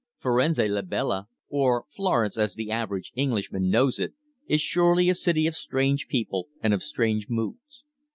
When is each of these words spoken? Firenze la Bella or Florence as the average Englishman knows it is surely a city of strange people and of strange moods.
Firenze 0.17 0.67
la 0.67 0.81
Bella 0.81 1.27
or 1.47 1.85
Florence 1.95 2.35
as 2.35 2.55
the 2.55 2.71
average 2.71 3.11
Englishman 3.15 3.69
knows 3.69 3.99
it 3.99 4.13
is 4.47 4.59
surely 4.59 5.09
a 5.09 5.13
city 5.13 5.45
of 5.45 5.53
strange 5.55 6.07
people 6.07 6.47
and 6.63 6.73
of 6.73 6.81
strange 6.81 7.29
moods. 7.29 7.83